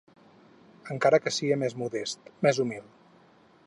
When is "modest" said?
1.83-2.35